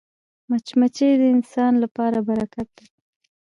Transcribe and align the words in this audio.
مچمچۍ 0.49 1.11
د 1.19 1.23
انسان 1.35 1.73
لپاره 1.83 2.17
برکت 2.27 2.67
ده 2.77 2.85